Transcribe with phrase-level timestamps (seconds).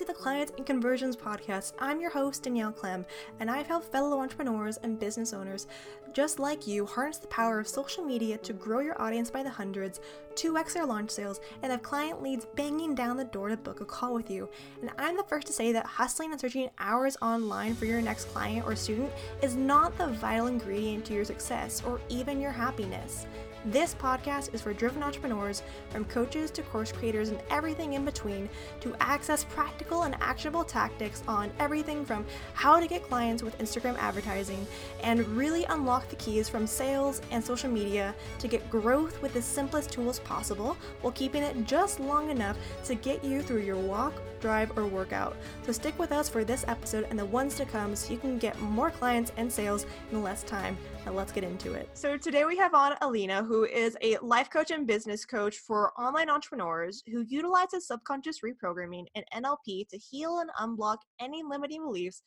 [0.00, 1.74] to the Clients and Conversions Podcast.
[1.78, 3.04] I'm your host, Danielle Clem,
[3.38, 5.66] and I've helped fellow entrepreneurs and business owners
[6.14, 9.50] just like you harness the power of social media to grow your audience by the
[9.50, 10.00] hundreds,
[10.36, 13.84] 2x their launch sales, and have client leads banging down the door to book a
[13.84, 14.48] call with you.
[14.80, 18.24] And I'm the first to say that hustling and searching hours online for your next
[18.30, 19.12] client or student
[19.42, 23.26] is not the vital ingredient to your success or even your happiness.
[23.66, 28.48] This podcast is for driven entrepreneurs, from coaches to course creators and everything in between,
[28.80, 32.24] to access practical and actionable tactics on everything from
[32.54, 34.66] how to get clients with Instagram advertising
[35.02, 39.42] and really unlock the keys from sales and social media to get growth with the
[39.42, 44.14] simplest tools possible while keeping it just long enough to get you through your walk,
[44.40, 45.36] drive, or workout.
[45.66, 48.38] So stick with us for this episode and the ones to come so you can
[48.38, 50.78] get more clients and sales in less time.
[51.06, 51.88] Now let's get into it.
[51.94, 55.92] So today we have on Alina, who is a life coach and business coach for
[55.98, 62.22] online entrepreneurs who utilizes subconscious reprogramming and NLP to heal and unblock any limiting beliefs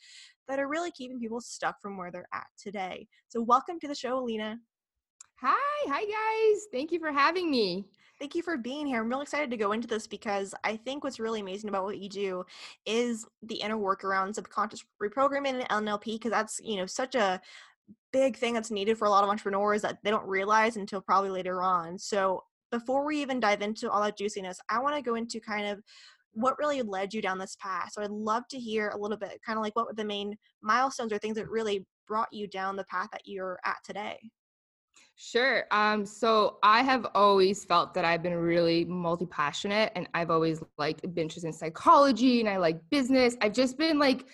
[0.48, 3.08] that are really keeping people stuck from where they're at today.
[3.28, 4.58] So welcome to the show, Alina.
[5.42, 6.66] Hi, hi guys.
[6.72, 7.86] Thank you for having me.
[8.20, 9.02] Thank you for being here.
[9.02, 11.98] I'm really excited to go into this because I think what's really amazing about what
[11.98, 12.45] you do
[12.86, 17.42] is the inner work around subconscious reprogramming and NLP because that's, you know, such a
[18.12, 21.30] big thing that's needed for a lot of entrepreneurs that they don't realize until probably
[21.30, 21.98] later on.
[21.98, 25.67] So before we even dive into all that juiciness, I want to go into kind
[25.67, 25.81] of
[26.34, 27.92] what really led you down this path.
[27.92, 30.36] So I'd love to hear a little bit, kind of like what were the main
[30.61, 34.17] milestones or things that really brought you down the path that you're at today.
[35.16, 35.66] Sure.
[35.70, 40.64] Um, so I have always felt that I've been really multi passionate and I've always
[40.80, 43.38] like been interested in psychology and I like business.
[43.42, 44.26] I've just been like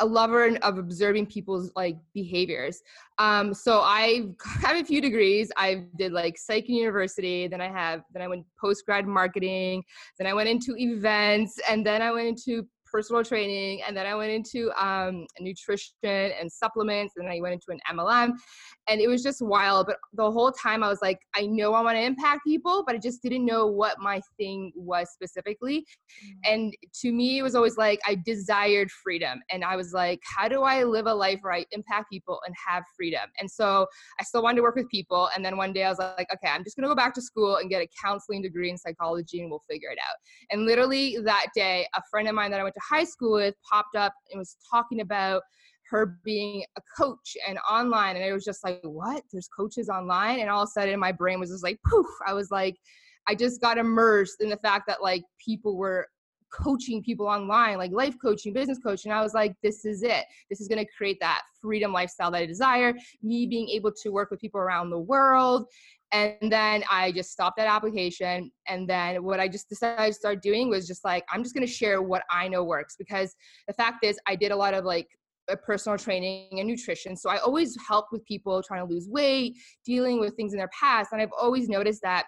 [0.00, 2.80] a lover of observing people's like behaviors.
[3.18, 4.26] Um, so I
[4.60, 5.50] have a few degrees.
[5.56, 9.84] I did like psych in university, then I have then I went post grad marketing,
[10.18, 14.14] then I went into events, and then I went into personal training and then I
[14.14, 18.34] went into um, nutrition and supplements and then I went into an MLM
[18.86, 21.80] and it was just wild but the whole time I was like I know I
[21.80, 26.52] want to impact people but I just didn't know what my thing was specifically mm-hmm.
[26.52, 30.46] and to me it was always like I desired freedom and I was like how
[30.46, 33.88] do I live a life where I impact people and have freedom and so
[34.20, 36.48] I still wanted to work with people and then one day I was like okay
[36.48, 39.40] I'm just going to go back to school and get a counseling degree in psychology
[39.40, 40.14] and we'll figure it out
[40.52, 43.54] and literally that day a friend of mine that I went to high school with
[43.70, 45.42] popped up and was talking about
[45.90, 49.22] her being a coach and online and it was just like what?
[49.32, 50.40] There's coaches online?
[50.40, 52.06] And all of a sudden my brain was just like poof!
[52.26, 52.76] I was like
[53.26, 56.06] i just got immersed in the fact that like people were
[56.52, 60.24] coaching people online like life coaching business coaching i was like this is it.
[60.48, 64.10] This is going to create that freedom lifestyle that i desire me being able to
[64.10, 65.66] work with people around the world
[66.14, 68.52] and then I just stopped that application.
[68.68, 71.66] And then what I just decided to start doing was just like, I'm just going
[71.66, 73.34] to share what I know works because
[73.66, 75.08] the fact is, I did a lot of like
[75.50, 77.16] uh, personal training and nutrition.
[77.16, 80.70] So I always help with people trying to lose weight, dealing with things in their
[80.78, 81.10] past.
[81.10, 82.26] And I've always noticed that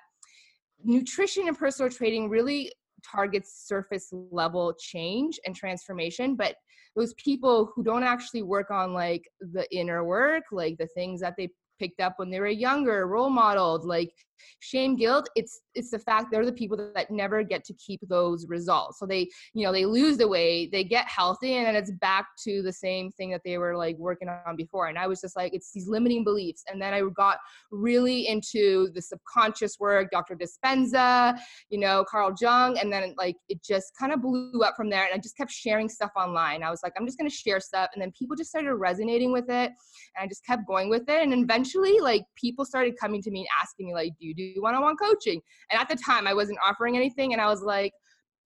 [0.82, 2.72] nutrition and personal training really
[3.08, 6.56] targets surface level change and transformation but
[6.97, 9.22] those people who don't actually work on like
[9.53, 11.48] the inner work like the things that they
[11.78, 14.12] picked up when they were younger, role modeled, like
[14.60, 18.47] shame guilt it's it's the fact they're the people that never get to keep those
[18.48, 18.98] results.
[18.98, 22.26] So they you know they lose the weight they get healthy and then it's back
[22.44, 24.88] to the same thing that they were like working on before.
[24.88, 26.64] And i was just like it's these limiting beliefs.
[26.70, 27.38] And then i got
[27.70, 31.38] really into the subconscious work dr dispenza
[31.70, 35.04] you know carl jung and then like it just kind of blew up from there.
[35.04, 36.62] And i just kept sharing stuff online.
[36.62, 37.91] I was like i'm just going to share stuff.
[37.94, 41.22] And then people just started resonating with it and i just kept going with it.
[41.22, 44.60] And eventually like people started coming to me and asking me like do you do
[44.60, 45.41] one-on-one coaching.
[45.70, 47.92] And at the time i wasn't offering anything and i was like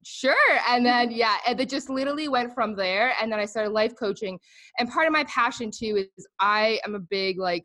[0.04, 0.34] sure.
[0.68, 3.92] And then yeah and it just literally went from there and then i started life
[3.98, 4.38] coaching.
[4.78, 7.64] And part of my passion too is i am a big like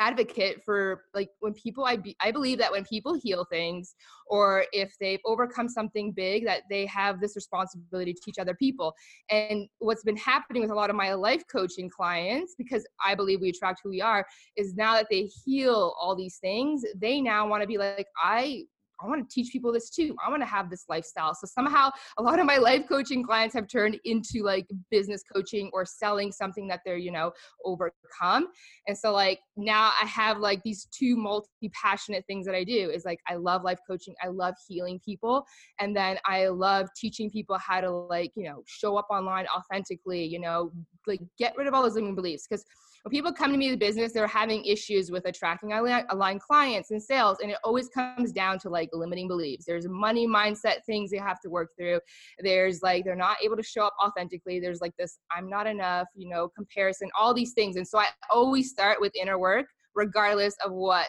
[0.00, 3.94] advocate for like when people I, be, I believe that when people heal things
[4.26, 8.94] or if they've overcome something big that they have this responsibility to teach other people.
[9.30, 13.40] And what's been happening with a lot of my life coaching clients because i believe
[13.40, 17.46] we attract who we are is now that they heal all these things they now
[17.46, 18.62] want to be like i
[19.02, 20.14] I want to teach people this too.
[20.24, 21.34] I want to have this lifestyle.
[21.34, 25.70] So somehow a lot of my life coaching clients have turned into like business coaching
[25.72, 27.32] or selling something that they're, you know,
[27.64, 28.48] overcome.
[28.86, 33.04] And so like now I have like these two multi-passionate things that I do is
[33.04, 35.44] like I love life coaching, I love healing people,
[35.80, 40.24] and then I love teaching people how to like, you know, show up online authentically,
[40.24, 40.72] you know,
[41.06, 42.64] like get rid of all those limiting beliefs because
[43.02, 47.02] when people come to me the business, they're having issues with attracting aligned clients and
[47.02, 47.38] sales.
[47.42, 49.64] And it always comes down to like limiting beliefs.
[49.66, 51.98] There's money mindset things they have to work through.
[52.38, 54.60] There's like, they're not able to show up authentically.
[54.60, 57.74] There's like this, I'm not enough, you know, comparison, all these things.
[57.74, 61.08] And so I always start with inner work, regardless of what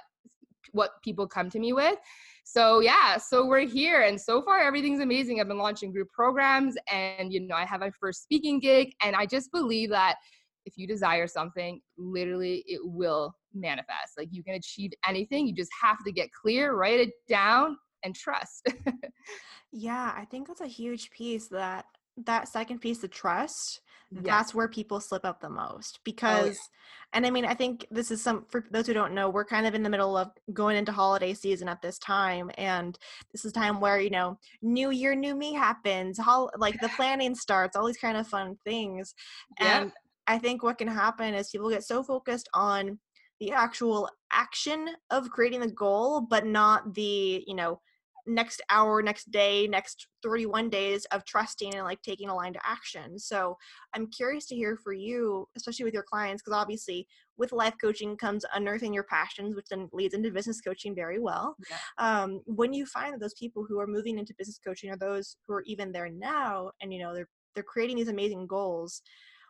[0.71, 1.97] what people come to me with
[2.45, 6.75] so yeah so we're here and so far everything's amazing i've been launching group programs
[6.91, 10.15] and you know i have my first speaking gig and i just believe that
[10.65, 14.13] if you desire something, literally it will manifest.
[14.17, 15.47] Like you can achieve anything.
[15.47, 18.71] You just have to get clear, write it down, and trust.
[19.71, 21.85] yeah, I think that's a huge piece that
[22.25, 23.81] that second piece the trust
[24.11, 24.21] yeah.
[24.23, 26.69] that's where people slip up the most because oh,
[27.13, 27.13] yeah.
[27.13, 29.65] and i mean i think this is some for those who don't know we're kind
[29.65, 32.99] of in the middle of going into holiday season at this time and
[33.31, 37.33] this is time where you know new year new me happens how like the planning
[37.33, 39.15] starts all these kind of fun things
[39.59, 39.81] yeah.
[39.81, 39.91] and
[40.27, 42.99] I think what can happen is people get so focused on
[43.39, 47.81] the actual action of creating the goal, but not the, you know,
[48.25, 52.59] next hour, next day, next 31 days of trusting and like taking a line to
[52.65, 53.19] action.
[53.19, 53.57] So
[53.93, 58.15] I'm curious to hear for you, especially with your clients, because obviously with life coaching
[58.15, 61.57] comes unearthing your passions, which then leads into business coaching very well.
[61.69, 61.77] Yeah.
[61.97, 65.35] Um, when you find that those people who are moving into business coaching are those
[65.47, 69.01] who are even there now and you know they're they're creating these amazing goals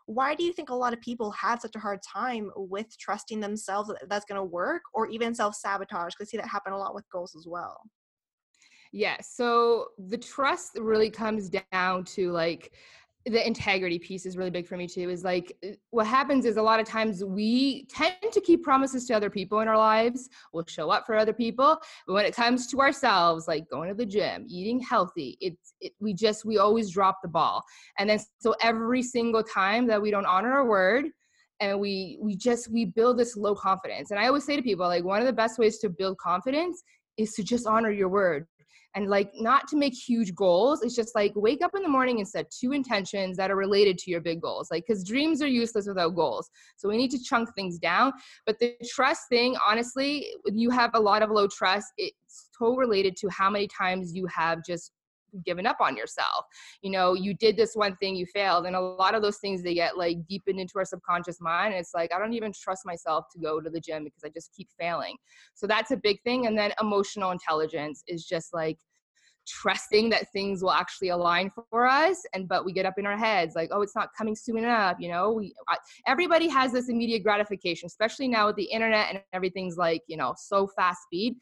[0.06, 3.40] why do you think a lot of people have such a hard time with trusting
[3.40, 6.14] themselves that that's going to work or even self-sabotage?
[6.14, 7.80] Because I see that happen a lot with goals as well.
[8.92, 12.74] Yeah so the trust really comes down to like
[13.26, 16.58] the integrity piece is really big for me too is like uh, what happens is
[16.58, 20.30] a lot of times we tend to keep promises to other people in our lives
[20.52, 23.96] we'll show up for other people but when it comes to ourselves like going to
[23.96, 27.64] the gym eating healthy it's it, we just we always drop the ball.
[28.00, 31.06] And then so every single time that we don't honor our word
[31.60, 34.12] and we we just we build this low confidence.
[34.12, 36.82] And i always say to people like one of the best ways to build confidence
[37.18, 38.48] is to just honor your word
[38.96, 42.20] and like not to make huge goals it's just like wake up in the morning
[42.20, 45.48] and set two intentions that are related to your big goals like because dreams are
[45.48, 46.50] useless without goals.
[46.78, 48.14] So we need to chunk things down
[48.46, 52.76] but the trust thing honestly when you have a lot of low trust it's so
[52.76, 54.92] related to how many times you have just
[55.46, 56.46] given up on yourself.
[56.82, 59.64] You know you did this one thing you failed and a lot of those things
[59.64, 63.26] they get like deepened into our subconscious mind it's like i don't even trust myself
[63.32, 65.16] to go to the gym because i just keep failing.
[65.54, 68.78] So that's a big thing and then emotional intelligence is just like
[69.46, 73.18] trusting that things will actually align for us and but we get up in our
[73.18, 75.32] heads like oh it's not coming soon enough you know?
[75.34, 75.78] We I,
[76.08, 80.34] everybody has this immediate gratification especially now with the internet and everything's like you know
[80.38, 81.36] so fast speed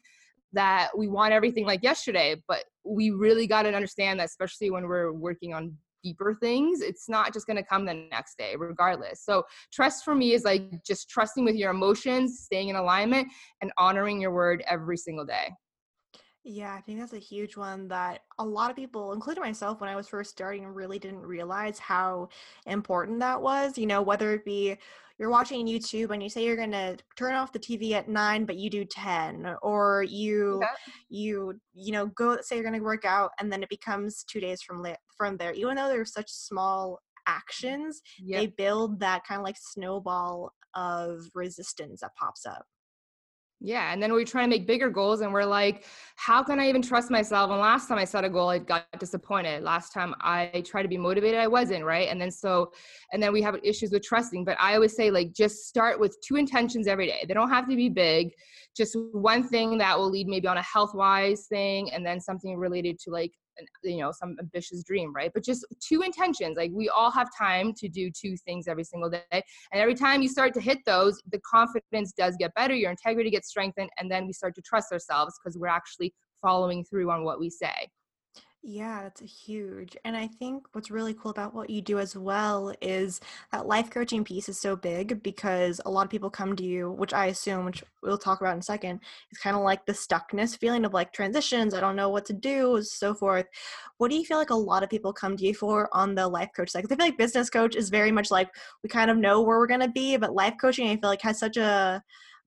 [0.52, 4.86] that we want everything like yesterday but we really got to understand that especially when
[4.86, 9.24] we're working on deeper things it's not just going to come the next day regardless.
[9.24, 13.28] So trust for me is like just trusting with your emotions staying in alignment
[13.60, 15.50] and honoring your word every single day
[16.44, 19.90] yeah, I think that's a huge one that a lot of people, including myself, when
[19.90, 22.28] I was first starting, really didn't realize how
[22.66, 23.78] important that was.
[23.78, 24.76] You know, whether it be
[25.18, 28.44] you're watching YouTube and you say you're going to turn off the TV at nine,
[28.44, 30.68] but you do 10, or you, yeah.
[31.08, 34.40] you, you know, go say you're going to work out and then it becomes two
[34.40, 35.52] days from, li- from there.
[35.52, 38.40] Even though they're such small mm, actions, yep.
[38.40, 42.64] they build that kind of like snowball of resistance that pops up.
[43.64, 43.92] Yeah.
[43.92, 45.84] And then we're trying to make bigger goals and we're like,
[46.16, 47.48] how can I even trust myself?
[47.48, 49.62] And last time I set a goal, I got disappointed.
[49.62, 52.08] Last time I tried to be motivated, I wasn't, right?
[52.08, 52.72] And then so,
[53.12, 54.44] and then we have issues with trusting.
[54.44, 57.24] But I always say, like, just start with two intentions every day.
[57.28, 58.32] They don't have to be big,
[58.76, 62.56] just one thing that will lead maybe on a health wise thing, and then something
[62.56, 63.32] related to like
[63.82, 65.30] you know some ambitious dream right?
[65.32, 69.10] But just two intentions like we all have time to do two things every single
[69.10, 69.42] day and
[69.74, 73.48] every time you start to hit those the confidence does get better your integrity gets
[73.48, 77.38] strengthened and then we start to trust ourselves because we're actually following through on what
[77.38, 77.88] we say
[78.64, 79.96] yeah, that's huge.
[80.04, 83.90] And I think what's really cool about what you do as well is that life
[83.90, 87.26] coaching piece is so big because a lot of people come to you, which I
[87.26, 89.00] assume, which we'll talk about in a second,
[89.32, 92.32] is kind of like the stuckness feeling of like transitions, I don't know what to
[92.32, 93.46] do, so forth.
[93.98, 96.28] What do you feel like a lot of people come to you for on the
[96.28, 96.82] life coach side?
[96.82, 98.48] Because I feel like business coach is very much like
[98.84, 101.22] we kind of know where we're going to be, but life coaching, I feel like
[101.22, 102.00] has such a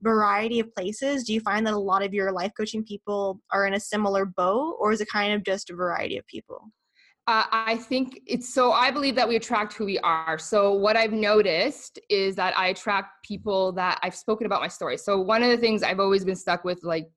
[0.06, 3.66] variety of places do you find that a lot of your life coaching people are
[3.66, 6.72] in a similar boat or is it kind of just a variety of people
[7.28, 10.38] uh, I think it's so I believe that we attract who we are.
[10.38, 14.96] So what I've noticed is that I attract people that I've spoken about my story.
[14.98, 17.08] So one of the things I've always been stuck with like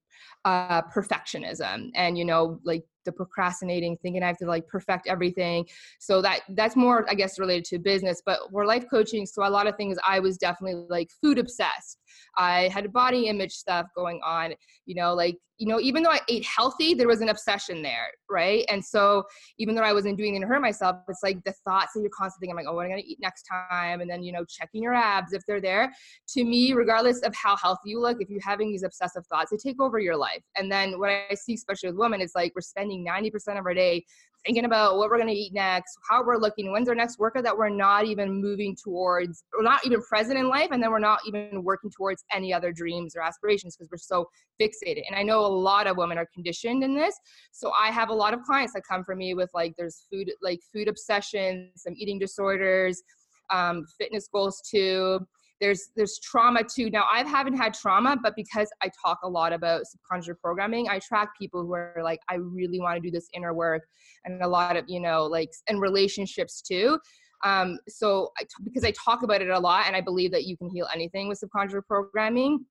[0.46, 5.66] uh, perfectionism and you know like the procrastinating thinking i have to like perfect everything.
[5.98, 9.50] So that that's more i guess related to business but we're life coaching so a
[9.50, 11.98] lot of things i was definitely like food obsessed.
[12.36, 14.54] I had body image stuff going on
[14.86, 18.08] you know like you know even though i ate healthy there was an obsession there
[18.30, 18.64] right?
[18.68, 19.24] And so
[19.58, 22.10] even though i wasn't doing anything to hurt myself it's like the thoughts that you're
[22.10, 24.00] constantly thinking I'm like oh what am i going to eat next time?
[24.00, 25.92] And then you know checking your abs if they're there.
[26.30, 29.56] To me regardless of how healthy you look if you're having these obsessive thoughts they
[29.56, 30.42] take over your life.
[30.56, 33.74] And then what i see especially with women is like we're spending 90% of our
[33.74, 34.04] day
[34.46, 37.42] thinking about what we're going to eat next, how we're looking, when's our next workout
[37.44, 40.98] that we're not even moving towards, we're not even present in life, and then we're
[40.98, 44.26] not even working towards any other dreams or aspirations because we're so
[44.60, 45.02] fixated.
[45.08, 47.14] And I know a lot of women are conditioned in this.
[47.52, 50.30] So I have a lot of clients that come for me with like there's food
[50.42, 53.02] like food obsessions, some eating disorders,
[53.50, 55.20] um, fitness goals too
[55.60, 59.52] there's there's trauma too now i haven't had trauma but because i talk a lot
[59.52, 63.28] about subconscious programming i track people who are like i really want to do this
[63.34, 63.82] inner work
[64.24, 66.98] and a lot of you know like and relationships too
[67.44, 70.56] um so I, because i talk about it a lot and i believe that you
[70.56, 72.64] can heal anything with subconscious programming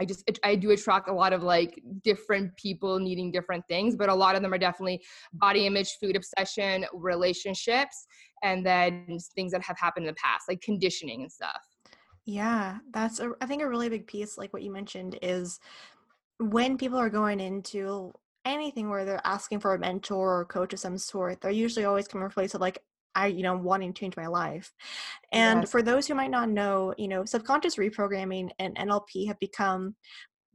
[0.00, 4.08] I just I do attract a lot of like different people needing different things, but
[4.08, 5.00] a lot of them are definitely
[5.34, 8.06] body image, food obsession, relationships,
[8.42, 11.62] and then things that have happened in the past, like conditioning and stuff.
[12.24, 15.60] Yeah, that's a, I think a really big piece, like what you mentioned, is
[16.38, 18.12] when people are going into
[18.44, 22.08] anything where they're asking for a mentor or coach of some sort, they're usually always
[22.08, 22.78] coming from a place of like,
[23.14, 24.72] I, you know, wanting to change my life.
[25.32, 25.70] And yes.
[25.70, 29.94] for those who might not know, you know, subconscious reprogramming and NLP have become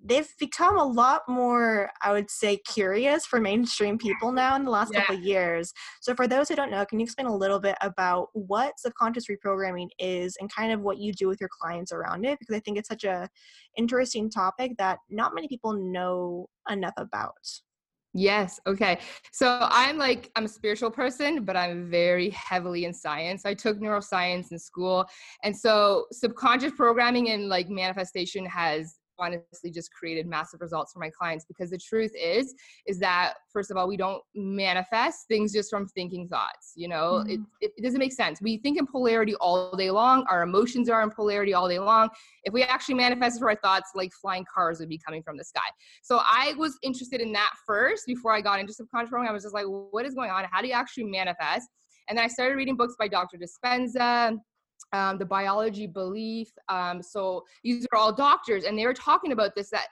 [0.03, 4.71] they've become a lot more i would say curious for mainstream people now in the
[4.71, 5.01] last yeah.
[5.01, 7.75] couple of years so for those who don't know can you explain a little bit
[7.81, 12.25] about what subconscious reprogramming is and kind of what you do with your clients around
[12.25, 13.27] it because i think it's such a
[13.77, 17.33] interesting topic that not many people know enough about
[18.13, 18.59] Yes.
[18.65, 18.97] Okay.
[19.31, 23.45] So I'm like, I'm a spiritual person, but I'm very heavily in science.
[23.45, 25.05] I took neuroscience in school.
[25.43, 31.09] And so subconscious programming and like manifestation has honestly just created massive results for my
[31.09, 32.53] clients because the truth is
[32.87, 37.23] is that first of all we don't manifest things just from thinking thoughts you know?
[37.23, 37.43] Mm-hmm.
[37.61, 38.41] it, it, doesn't make sense.
[38.41, 42.09] We think in polarity all day long our emotions are in polarity all day long.
[42.43, 45.59] If we actually manifest our thoughts like flying cars would be coming from the sky.
[46.01, 49.29] So i was interested in that first before i got into subconscious programming.
[49.29, 50.45] I was just like what is going on?
[50.51, 51.67] How do you actually manifest?
[52.07, 54.37] And then i started reading books by dr dispenza
[54.93, 56.49] um, the biology belief.
[56.67, 59.87] Um, so these are all doctors, and they were talking about this that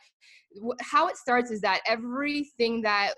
[0.82, 3.14] how it starts is that everything that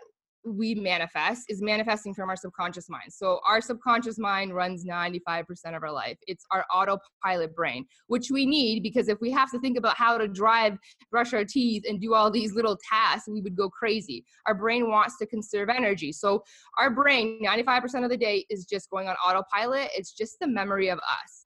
[0.46, 3.12] we manifest is manifesting from our subconscious mind.
[3.12, 5.44] So our subconscious mind runs 95%
[5.76, 6.18] of our life.
[6.28, 10.18] It's our autopilot brain, which we need because if we have to think about how
[10.18, 10.78] to drive,
[11.12, 14.24] brush our teeth and do all these little tasks, we would go crazy.
[14.48, 16.12] Our brain wants to conserve energy.
[16.12, 16.44] So
[16.78, 19.90] our brain 95% of the day is just going on autopilot.
[19.96, 21.39] It's just the memory of us.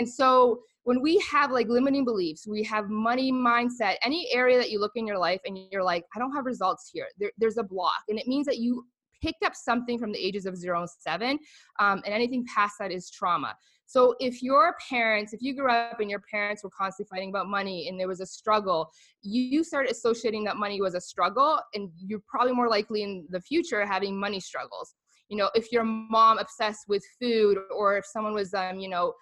[0.00, 4.70] And so when we have like limiting beliefs, we have money mindset, any area that
[4.70, 7.58] you look in your life and you're like, I don't have results here, there, there's
[7.58, 8.02] a block.
[8.08, 8.86] And it means that you
[9.22, 11.38] picked up something from the ages of zero and seven,
[11.78, 13.54] um, and anything past that is trauma.
[13.84, 17.48] So if your parents, if you grew up and your parents were constantly fighting about
[17.48, 18.90] money and there was a struggle,
[19.20, 23.40] you start associating that money was a struggle, and you're probably more likely in the
[23.40, 24.94] future having money struggles.
[25.28, 29.12] You know, if your mom obsessed with food, or if someone was, um, you know,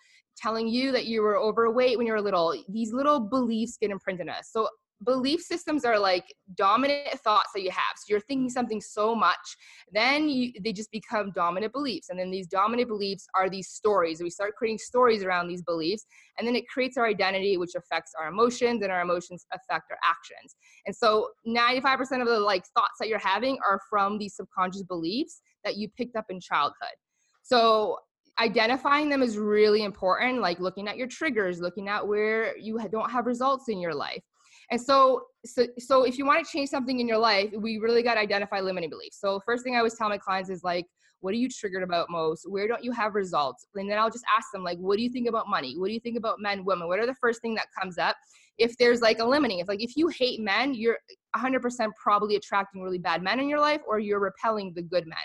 [0.40, 2.54] telling you that you were overweight when you were little.
[2.68, 4.50] These little beliefs get imprinted in us.
[4.52, 4.68] So
[5.04, 6.24] belief systems are like
[6.56, 7.96] dominant thoughts that you have.
[7.96, 9.56] So you're thinking something so much,
[9.92, 12.08] then you, they just become dominant beliefs.
[12.10, 14.20] And then these dominant beliefs are these stories.
[14.20, 16.04] We start creating stories around these beliefs,
[16.38, 19.98] and then it creates our identity, which affects our emotions, and our emotions affect our
[20.04, 20.56] actions.
[20.86, 25.40] And so 95% of the like thoughts that you're having are from these subconscious beliefs
[25.64, 26.96] that you picked up in childhood.
[27.42, 27.98] So
[28.40, 33.10] identifying them is really important like looking at your triggers looking at where you don't
[33.10, 34.22] have results in your life.
[34.70, 38.02] And so so so if you want to change something in your life we really
[38.02, 39.18] got to identify limiting beliefs.
[39.20, 40.86] So first thing i always tell my clients is like
[41.20, 42.48] what are you triggered about most?
[42.48, 43.66] Where don't you have results?
[43.74, 45.74] And then i'll just ask them like what do you think about money?
[45.76, 46.86] What do you think about men women?
[46.86, 48.16] What are the first thing that comes up
[48.58, 49.58] if there's like a limiting?
[49.58, 50.98] If like if you hate men you're
[51.36, 51.60] 100%
[52.02, 55.18] probably attracting really bad men in your life or you're repelling the good men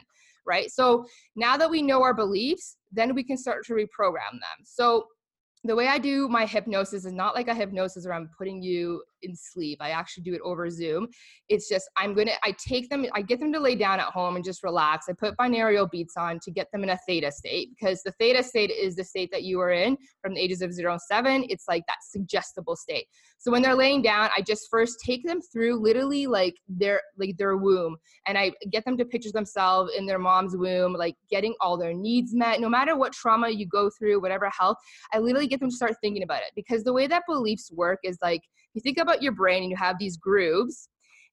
[0.45, 0.71] right?
[0.71, 4.63] So now that we know our beliefs, then we can start to reprogram them.
[4.63, 5.07] So
[5.63, 9.01] the way I do my hypnosis is not like a hypnosis where I'm putting you
[9.23, 9.79] in sleep.
[9.81, 11.07] I actually do it over Zoom.
[11.49, 14.35] It's just I'm gonna I take them, I get them to lay down at home
[14.35, 15.07] and just relax.
[15.09, 18.43] I put binaural beats on to get them in a theta state because the theta
[18.43, 21.45] state is the state that you are in from the ages of zero and seven.
[21.49, 23.05] It's like that suggestible state.
[23.37, 27.35] So when they're laying down, I just first take them through literally like their like
[27.37, 31.53] their womb and I get them to picture themselves in their mom's womb, like getting
[31.59, 34.77] all their needs met, no matter what trauma you go through, whatever health.
[35.13, 37.99] I literally get them to start thinking about it because the way that beliefs work
[38.03, 38.41] is like
[38.73, 40.89] you think about your brain and you have these grooves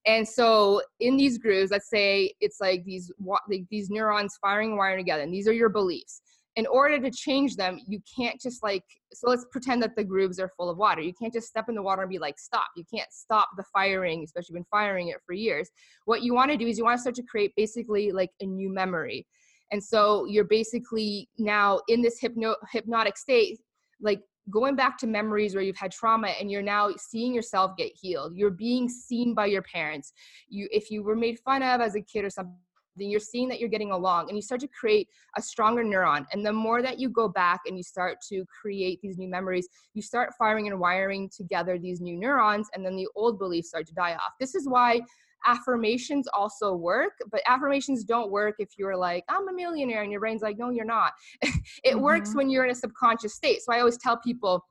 [0.07, 3.13] and so in these grooves let's say it's like these
[3.49, 6.23] like these neurons firing and wiring together and these are your beliefs.
[6.57, 8.83] In order to change them you can't just like
[9.13, 11.03] so let's pretend that the grooves are full of water.
[11.03, 12.67] You can't just step in the water and be like stop.
[12.77, 15.69] You can't stop the firing especially been firing it for years.
[16.07, 18.47] What you want to do is you want to start to create basically like a
[18.47, 19.27] new memory.
[19.71, 23.61] And so you're basically now in this hypno- hypnotic state
[24.01, 27.93] like going back to memories where you've had trauma and you're now seeing yourself get
[27.95, 28.37] healed.
[28.37, 30.13] You're being seen by your parents.
[30.49, 32.57] You if you were made fun of as a kid or something
[32.97, 36.27] you're seeing that you're getting along and you start to create a stronger neuron.
[36.33, 39.69] And the more that you go back and you start to create these new memories
[39.95, 43.87] you start firing and wiring together these new neurons and then the old beliefs start
[43.87, 44.33] to die off.
[44.39, 45.01] This is why
[45.47, 50.21] affirmations also work, but affirmations don't work if you're like, I'm a millionaire, and your
[50.21, 51.13] brain's like, no, you're not.
[51.43, 51.53] it
[51.87, 52.01] mm-hmm.
[52.01, 53.61] works when you're in a subconscious state.
[53.63, 54.65] So I always tell people,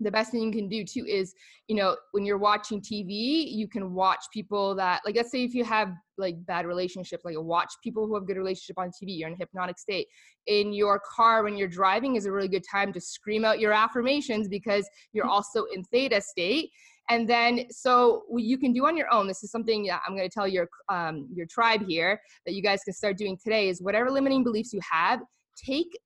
[0.00, 1.34] the best thing you can do too is
[1.66, 5.54] you know when you're watching tv you can watch people that like let's say if
[5.54, 9.28] you have like bad relationships like watch people who have good relationship on tv you're
[9.28, 10.06] in a hypnotic state
[10.46, 13.72] in your car when you're driving is a really good time to scream out your
[13.72, 16.70] affirmations because you're also in theta state
[17.08, 20.28] and then so you can do on your own this is something that i'm going
[20.28, 23.80] to tell your um, your tribe here that you guys can start doing today is
[23.82, 25.20] whatever limiting beliefs you have
[25.56, 25.98] take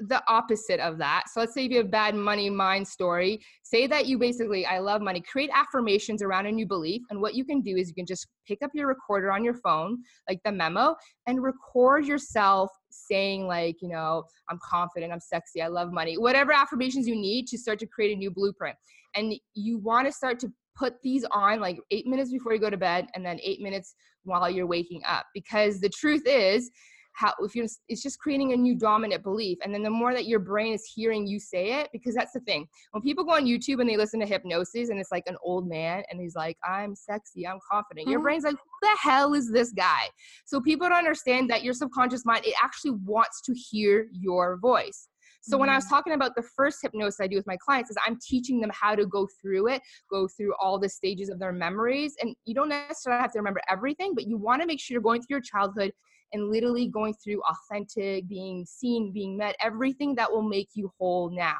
[0.00, 1.24] the opposite of that.
[1.32, 5.02] So let's say you have bad money mind story, say that you basically, I love
[5.02, 7.02] money, create affirmations around a new belief.
[7.10, 9.54] And what you can do is you can just pick up your recorder on your
[9.54, 9.98] phone,
[10.28, 10.94] like the memo,
[11.26, 16.52] and record yourself saying, like, you know, I'm confident, I'm sexy, I love money, whatever
[16.52, 18.76] affirmations you need to start to create a new blueprint
[19.14, 22.70] and you want to start to put these on like eight minutes before you go
[22.70, 26.70] to bed and then eight minutes while you're waking up because the truth is
[27.18, 30.26] how if you're it's just creating a new dominant belief and then the more that
[30.26, 33.44] your brain is hearing you say it because that's the thing when people go on
[33.44, 36.56] youtube and they listen to hypnosis and it's like an old man and he's like
[36.64, 38.12] i'm sexy i'm confident mm-hmm.
[38.12, 40.08] your brain's like who the hell is this guy
[40.44, 45.08] so people don't understand that your subconscious mind it actually wants to hear your voice
[45.40, 45.60] so mm-hmm.
[45.60, 45.94] when I was mm-hmm.
[45.94, 48.94] talking about the first hypnosis I do with my clients is I'm teaching them how
[48.94, 52.14] to go through it, go through all the stages of their memories.
[52.20, 55.02] And you don't necessarily have to remember everything, but you want to make sure you're
[55.02, 55.92] going through your childhood
[56.32, 61.30] and literally going through authentic, being seen, being met, everything that will make you whole
[61.30, 61.56] now.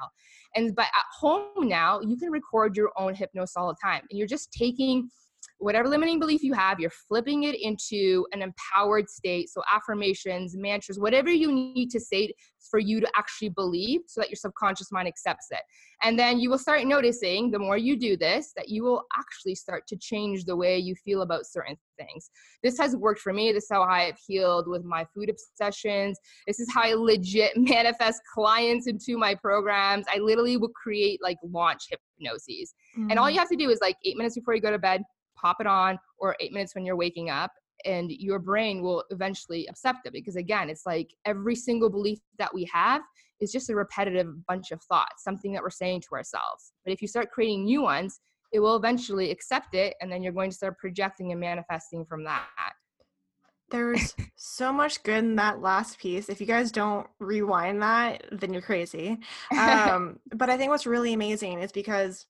[0.54, 4.02] And but at home now, you can record your own hypnosis all the time.
[4.10, 5.08] And you're just taking
[5.58, 9.50] whatever limiting belief you have, you're flipping it into an empowered state.
[9.50, 12.32] So, affirmations, mantras, whatever you need to say
[12.70, 15.60] for you to actually believe so that your subconscious mind accepts it.
[16.02, 19.54] And then you will start noticing the more you do this, that you will actually
[19.54, 22.30] start to change the way you feel about certain things.
[22.62, 23.52] This has worked for me.
[23.52, 26.18] This is how I have healed with my food obsessions.
[26.46, 30.06] This is how I legit manifest clients into my programs.
[30.12, 32.74] I literally will create like launch hypnoses.
[32.96, 33.10] Mm-hmm.
[33.10, 33.32] And all mm.
[33.32, 35.02] you have to do is like eight minutes before you go to bed,
[35.40, 37.52] pop it on, or eight minutes when you're waking up.
[37.84, 42.52] And your brain will eventually accept it because, again, it's like every single belief that
[42.52, 43.02] we have
[43.40, 46.72] is just a repetitive bunch of thoughts, something that we're saying to ourselves.
[46.84, 48.20] But if you start creating new ones,
[48.52, 52.24] it will eventually accept it, and then you're going to start projecting and manifesting from
[52.24, 52.46] that.
[53.70, 56.28] There's so much good in that last piece.
[56.28, 59.18] If you guys don't rewind that, then you're crazy.
[59.58, 62.26] Um, but I think what's really amazing is because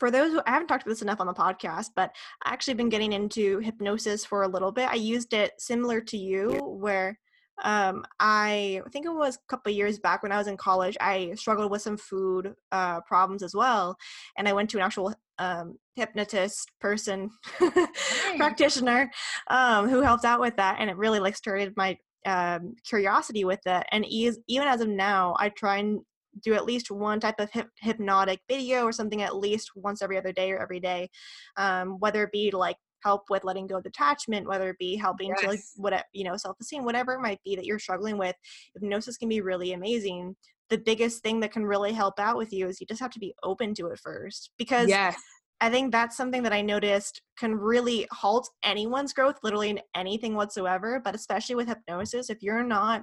[0.00, 2.10] for those who I haven't talked about this enough on the podcast, but
[2.42, 4.88] I actually been getting into hypnosis for a little bit.
[4.88, 7.18] I used it similar to you, where
[7.62, 10.96] um, I think it was a couple years back when I was in college.
[11.00, 13.96] I struggled with some food uh, problems as well,
[14.38, 17.30] and I went to an actual um, hypnotist person
[18.36, 19.10] practitioner
[19.48, 23.60] um, who helped out with that, and it really like started my um, curiosity with
[23.66, 23.86] it.
[23.92, 26.00] And even as of now, I try and
[26.42, 30.16] do at least one type of hip- hypnotic video or something at least once every
[30.16, 31.08] other day or every day
[31.56, 34.96] um, whether it be to like help with letting go of attachment whether it be
[34.96, 35.40] helping yes.
[35.40, 38.36] to like what you know self-esteem whatever it might be that you're struggling with
[38.74, 40.34] hypnosis can be really amazing
[40.68, 43.18] the biggest thing that can really help out with you is you just have to
[43.18, 45.16] be open to it first because yes
[45.62, 50.34] I think that's something that I noticed can really halt anyone's growth, literally in anything
[50.34, 51.00] whatsoever.
[51.04, 53.02] But especially with hypnosis, if you're not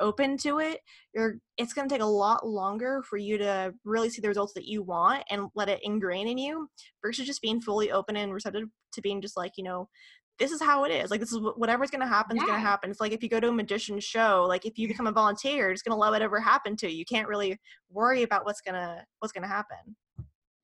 [0.00, 0.80] open to it,
[1.14, 4.52] you're it's going to take a lot longer for you to really see the results
[4.54, 6.68] that you want and let it ingrain in you
[7.02, 9.88] versus just being fully open and receptive to being just like you know
[10.38, 11.10] this is how it is.
[11.10, 12.48] Like this is whatever's gonna happen is yeah.
[12.48, 12.90] gonna happen.
[12.90, 15.68] It's like if you go to a magician show, like if you become a volunteer,
[15.68, 16.98] you're gonna let whatever happen to you.
[16.98, 17.58] You can't really
[17.90, 19.96] worry about what's gonna what's gonna happen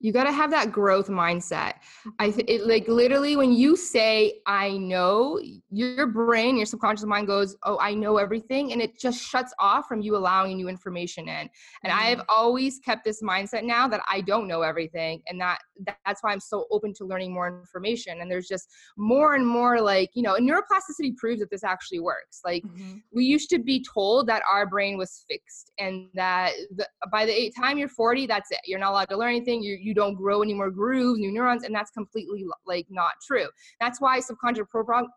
[0.03, 1.75] you got to have that growth mindset.
[2.19, 7.27] I th- it, like literally when you say i know your brain your subconscious mind
[7.27, 11.29] goes oh i know everything and it just shuts off from you allowing new information
[11.29, 11.49] in.
[11.85, 11.99] And mm-hmm.
[11.99, 15.59] i've always kept this mindset now that i don't know everything and that
[16.05, 18.21] that's why i'm so open to learning more information.
[18.21, 22.01] And there's just more and more like you know and neuroplasticity proves that this actually
[22.01, 22.41] works.
[22.45, 22.99] Like mm-hmm.
[23.13, 27.53] we used to be told that our brain was fixed and that the, by the
[27.59, 28.61] time you're 40 that's it.
[28.67, 29.63] You're not allowed to learn anything.
[29.63, 33.13] You, you you don't grow any more grooves, new neurons, and that's completely like not
[33.27, 33.47] true.
[33.79, 35.09] That's why subconscious program,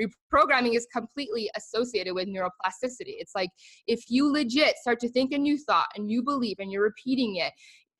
[0.00, 3.16] reprogramming is completely associated with neuroplasticity.
[3.18, 3.50] It's like
[3.86, 7.36] if you legit start to think a new thought and you believe and you're repeating
[7.36, 7.52] it,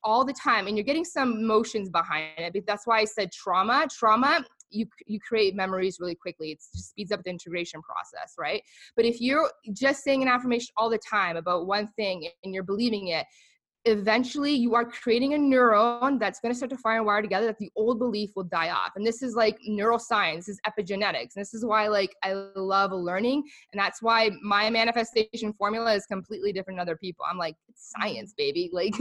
[0.02, 3.86] all the time and you're getting some emotions behind it that's why i said trauma
[3.94, 8.62] trauma you you create memories really quickly it just speeds up the integration process right
[8.96, 12.62] but if you're just saying an affirmation all the time about one thing and you're
[12.62, 13.26] believing it
[13.86, 17.46] eventually you are creating a neuron that's going to start to fire and wire together
[17.46, 18.92] that the old belief will die off.
[18.94, 21.34] And this is like neuroscience this is epigenetics.
[21.34, 23.42] And this is why like i love learning.
[23.72, 27.24] And that's why my manifestation formula is completely different than other people.
[27.30, 28.70] I'm like it's science baby.
[28.80, 28.94] Like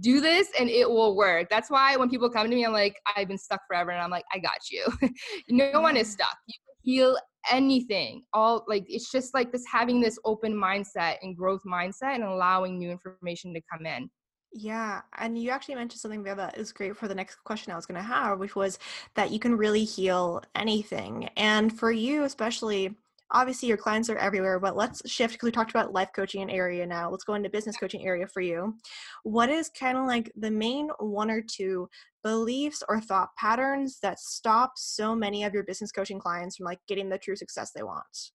[0.00, 1.48] do this and it will work.
[1.48, 3.90] That's why when people come to me i'm like i've been stuck forever.
[3.90, 4.84] And i'm like i got you.
[5.48, 6.12] No one is mm-hmm.
[6.12, 6.36] stuck.
[6.46, 7.18] You can heal
[7.50, 8.22] anything.
[8.32, 12.78] All like it's just like this having this open mindset and growth mindset and allowing
[12.78, 14.10] new information to come in
[14.52, 17.76] yeah, and you actually mentioned something there that is great for the next question I
[17.76, 18.78] was going to have, which was
[19.14, 21.28] that you can really heal anything.
[21.36, 22.94] And for you, especially,
[23.30, 26.86] obviously your clients are everywhere, but let's shift because we talked about life coaching area
[26.86, 27.10] now.
[27.10, 28.76] Let's go into business coaching area for you.
[29.22, 31.88] What is kind of like the main one or two
[32.22, 36.80] beliefs or thought patterns that stop so many of your business coaching clients from like
[36.86, 38.30] getting the true success they want?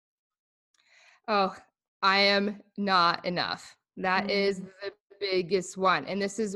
[1.27, 1.55] Oh,
[2.01, 3.75] I am not enough.
[3.97, 4.67] That is mm.
[4.83, 6.05] the biggest one.
[6.05, 6.55] And this is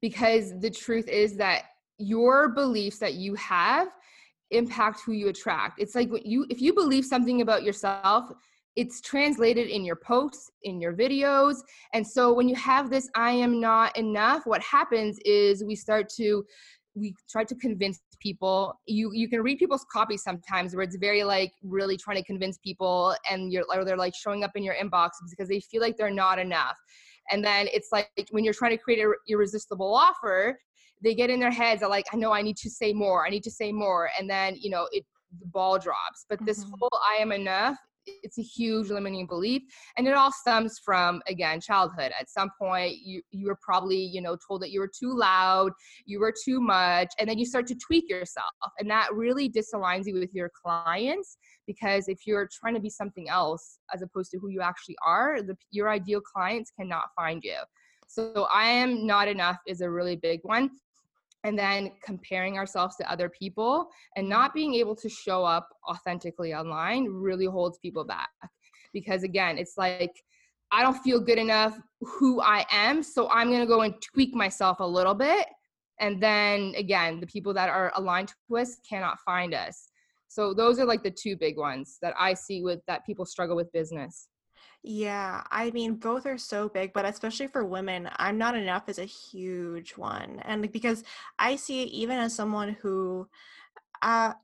[0.00, 1.64] because the truth is that
[1.98, 3.88] your beliefs that you have
[4.50, 5.80] impact who you attract.
[5.80, 8.30] It's like you if you believe something about yourself,
[8.76, 11.56] it's translated in your posts, in your videos.
[11.92, 16.08] And so when you have this I am not enough, what happens is we start
[16.16, 16.44] to
[16.94, 21.24] we try to convince people you you can read people's copies sometimes where it's very
[21.24, 24.74] like really trying to convince people and you're or they're like showing up in your
[24.74, 26.76] inbox because they feel like they're not enough
[27.32, 30.58] and then it's like when you're trying to create an irresistible offer,
[31.02, 33.42] they get in their heads like, I know I need to say more, I need
[33.44, 34.10] to say more.
[34.18, 35.04] And then, you know, it
[35.40, 36.26] the ball drops.
[36.28, 36.74] But this mm-hmm.
[36.78, 39.62] whole I am enough it's a huge limiting belief
[39.96, 42.12] and it all stems from again childhood.
[42.18, 45.72] At some point you you were probably you know told that you were too loud
[46.06, 48.46] you were too much and then you start to tweak yourself
[48.78, 51.36] and that really disaligns you with your clients
[51.66, 55.42] because if you're trying to be something else as opposed to who you actually are
[55.42, 57.58] the, your ideal clients cannot find you.
[58.06, 60.70] So i am not enough is a really big one
[61.44, 66.54] and then comparing ourselves to other people and not being able to show up authentically
[66.54, 68.30] online really holds people back
[68.92, 70.12] because again it's like
[70.70, 74.34] i don't feel good enough who i am so i'm going to go and tweak
[74.34, 75.46] myself a little bit
[76.00, 79.88] and then again the people that are aligned to us cannot find us
[80.32, 83.54] so those are like the two big ones that I see with that people struggle
[83.54, 84.28] with business.
[84.84, 88.98] Yeah, I mean, both are so big, but especially for women, I'm not enough is
[88.98, 90.40] a huge one.
[90.44, 91.04] And because
[91.38, 93.28] I see it even as someone who
[94.02, 94.34] uh,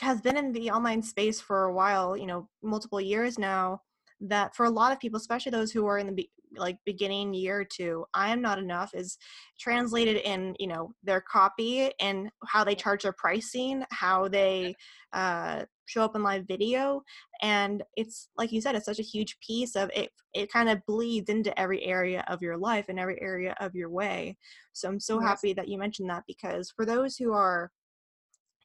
[0.00, 3.82] has been in the online space for a while, you know, multiple years now,
[4.20, 7.34] that for a lot of people, especially those who are in the be- like beginning
[7.34, 9.18] year or two, I am not enough is
[9.58, 14.74] translated in you know their copy and how they charge their pricing, how they
[15.12, 17.02] uh, show up in live video,
[17.42, 20.10] and it's like you said, it's such a huge piece of it.
[20.34, 23.90] It kind of bleeds into every area of your life and every area of your
[23.90, 24.36] way.
[24.72, 25.28] So I'm so yes.
[25.28, 27.70] happy that you mentioned that because for those who are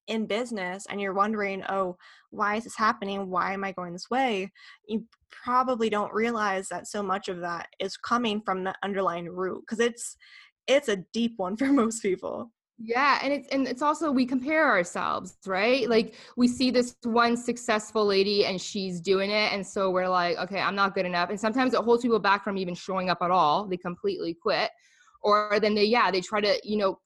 [0.08, 1.96] in business and you're wondering, oh,
[2.32, 3.30] why is this happening?
[3.30, 4.52] Why am I going this way?
[4.88, 9.62] You probably don't realize that so much of that is coming from the underlying root
[9.62, 10.18] because it's
[10.68, 12.52] it's a deep one for most people.
[12.84, 15.88] Yeah, and it's and it's also we compare ourselves, right?
[15.90, 20.38] Like we see this one successful lady and she's doing it and so we're like,
[20.38, 21.30] okay, I'm not good enough.
[21.30, 23.66] And sometimes it holds people back from even showing up at all.
[23.68, 24.72] They completely quit
[25.24, 27.00] or then they yeah they try to you know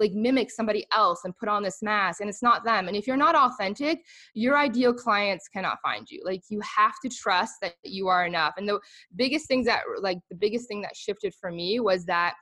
[0.00, 3.06] like mimic somebody else and put on this mask and it's not them and if
[3.06, 7.74] you're not authentic your ideal clients cannot find you like you have to trust that
[7.84, 8.80] you are enough and the
[9.14, 12.34] biggest things that like the biggest thing that shifted for me was that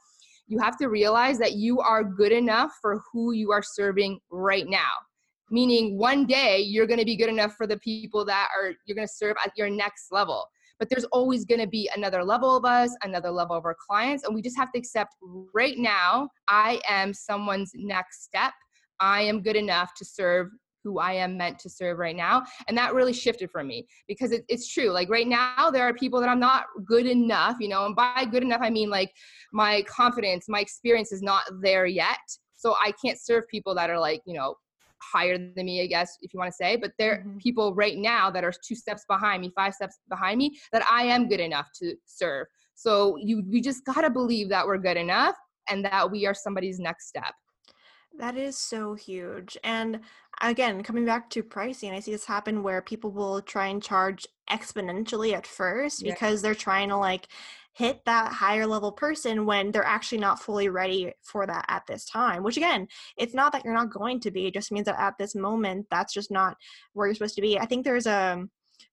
[0.47, 4.67] you have to realize that you are good enough for who you are serving right
[4.69, 4.91] now.
[5.51, 8.97] Meaning one day you're going to be good enough for the people that are you're
[8.97, 10.47] going to serve at your next level.
[10.79, 14.25] But there's always going to be another level of us another level of our clients
[14.25, 15.15] and we just have to accept
[15.55, 18.53] right now i am someone's next step.
[19.01, 20.49] I am good enough to serve
[20.85, 22.45] who I am meant to serve right now.
[22.69, 24.91] And that really shifted for me because it, it's true.
[24.91, 28.27] Like right now, there are people that I'm not good enough, you know, and by
[28.31, 29.11] good enough, I mean like
[29.53, 32.19] my confidence, my experience is not there yet.
[32.55, 34.55] So I can't serve people that are like, you know,
[35.13, 37.39] higher than me, I guess, if you want to say, but there are mm-hmm.
[37.39, 41.05] people right now that are two steps behind me, five steps behind me, that I
[41.05, 42.47] am good enough to serve.
[42.75, 45.37] So you we just gotta believe that we're good enough
[45.69, 47.35] and that we are somebody's next step.
[48.19, 49.57] That is so huge.
[49.65, 50.01] And
[50.41, 54.27] again, coming back to pricing, I see this happen where people will try and charge
[54.49, 56.13] exponentially at first yeah.
[56.13, 57.29] because they're trying to like
[57.73, 62.05] hit that higher level person when they're actually not fully ready for that at this
[62.05, 62.45] time.
[62.45, 65.19] Which again, it's not that you're not going to be, it just means that at
[65.19, 66.57] this moment that's just not
[66.93, 67.59] where you're supposed to be.
[67.59, 68.45] I think there's a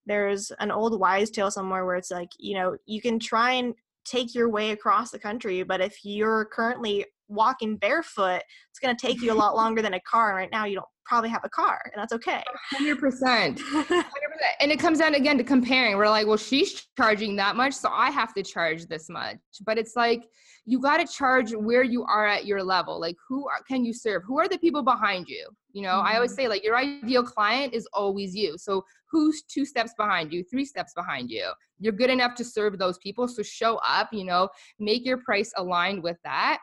[0.07, 3.75] there's an old wise tale somewhere where it's like, you know, you can try and
[4.03, 9.07] take your way across the country, but if you're currently walking barefoot, it's going to
[9.07, 10.29] take you a lot longer than a car.
[10.29, 12.43] And right now, you don't probably have a car, and that's okay.
[12.75, 13.57] 100%.
[13.57, 14.05] 100%.
[14.59, 15.97] And it comes down again to comparing.
[15.97, 19.37] We're like, well, she's charging that much, so I have to charge this much.
[19.63, 20.23] But it's like,
[20.65, 22.99] you got to charge where you are at your level.
[22.99, 24.23] Like, who are, can you serve?
[24.25, 25.47] Who are the people behind you?
[25.73, 26.07] You know, mm-hmm.
[26.07, 26.41] I always mm-hmm.
[26.41, 28.57] say, like, your ideal client is always you.
[28.57, 31.51] So, who's two steps behind you, three steps behind you?
[31.79, 33.27] You're good enough to serve those people.
[33.27, 36.59] So, show up, you know, make your price aligned with that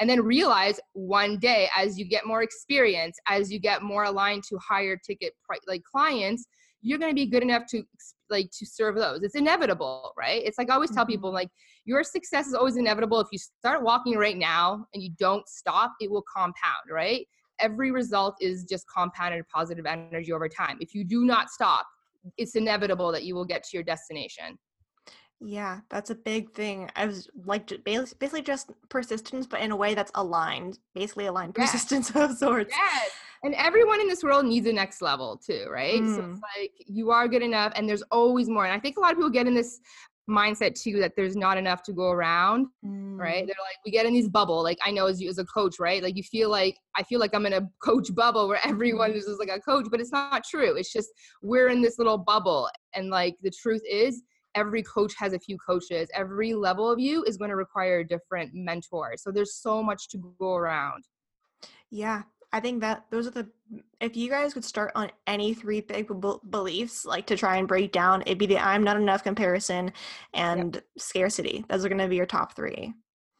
[0.00, 4.42] and then realize one day as you get more experience as you get more aligned
[4.48, 5.32] to higher ticket
[5.68, 6.46] like clients
[6.82, 7.82] you're going to be good enough to
[8.30, 9.22] like to serve those.
[9.22, 10.42] It's inevitable right?
[10.44, 11.12] It's like i always tell mm-hmm.
[11.12, 11.48] people like
[11.84, 13.20] your success is always inevitable.
[13.20, 17.26] If you start walking right now and you don't stop it will compound right?
[17.58, 20.78] Every result is just compounded positive energy over time.
[20.80, 21.86] If you do not stop
[22.36, 24.58] it's inevitable that you will get to your destination
[25.40, 26.90] yeah, that's a big thing.
[26.96, 31.72] I was like basically just persistence, but in a way that's aligned, basically aligned yes.
[31.72, 32.74] persistence of sorts.
[32.76, 33.10] Yes.
[33.42, 36.00] And everyone in this world needs a next level too, right?
[36.02, 36.14] Mm.
[36.14, 38.66] So it's like you are good enough and there's always more.
[38.66, 39.80] And I think a lot of people get in this
[40.28, 43.18] mindset too that there's not enough to go around, mm.
[43.18, 43.46] right?
[43.46, 44.62] They're like, we get in these bubble.
[44.62, 46.02] Like I know as you as a coach, right?
[46.02, 49.24] Like you feel like I feel like I'm in a coach bubble where everyone is
[49.24, 50.76] just like a coach, but it's not true.
[50.76, 51.08] It's just
[51.42, 52.68] we're in this little bubble.
[52.94, 54.22] And like the truth is
[54.54, 56.08] every coach has a few coaches.
[56.14, 59.14] Every level of you is going to require a different mentor.
[59.16, 61.04] So there's so much to go around.
[61.90, 63.48] Yeah i think that those are the
[64.00, 67.68] if you guys could start on any three big b- beliefs like to try and
[67.68, 69.92] break down it'd be the i'm not enough comparison
[70.34, 70.84] and yep.
[70.98, 71.64] scarcity.
[71.68, 72.92] Those are going to be your top three.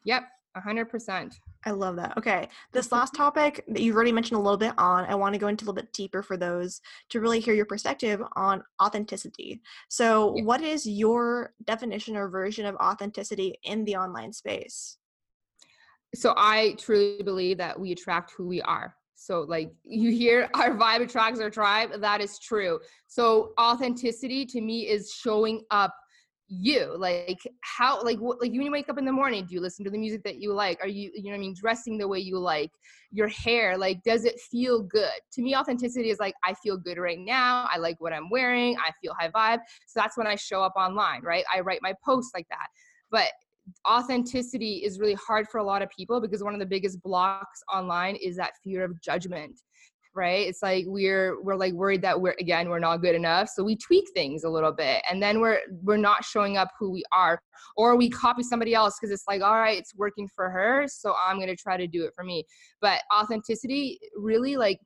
[0.05, 0.25] Yep
[0.57, 2.17] 100% I love that.
[2.17, 2.49] Okay.
[2.73, 2.97] This mm-hmm.
[2.97, 5.65] last topic that you've already mentioned a little bit on, I want to go into
[5.65, 9.61] a little bit deeper for those to really hear your perspective on authenticity.
[9.89, 10.45] So, yeah.
[10.45, 14.97] what is your definition or version of authenticity in the online space?
[16.15, 18.95] So, I truly believe that we attract who we are.
[19.15, 21.91] So, like you hear, our vibe attracts our tribe.
[22.01, 22.81] That is true.
[23.07, 25.95] So, authenticity to me is showing up
[26.53, 29.61] you like how like what like when you wake up in the morning do you
[29.61, 30.79] listen to the music that you like?
[30.83, 32.71] Are you you know i mean dressing the way you like?
[33.13, 35.11] Your hair like does it feel good?
[35.33, 38.77] To me authenticity is like i feel good right now i like what i'm wearing
[38.79, 41.45] i feel high vibe so that's when i show up online right?
[41.55, 42.67] I write my posts like that.
[43.11, 43.29] But
[43.89, 47.63] authenticity is really hard for a lot of people because one of the biggest blocks
[47.73, 49.61] online is that fear of judgment
[50.15, 50.47] right?
[50.47, 53.77] It's like we're we're like worried that we're again we're not good enough so we
[53.77, 57.41] tweak things a little bit and then we're we're not showing up who we are
[57.77, 61.15] or we copy somebody else because it's like all right it's working for her so
[61.27, 62.45] i'm going to try to do it for me.
[62.81, 64.81] But authenticity really like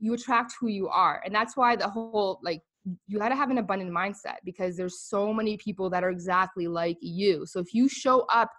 [0.00, 2.60] you attract who you are and that's why the whole like
[3.06, 6.68] you got to have an abundant mindset because there's so many people that are exactly
[6.68, 8.50] like you so if you show up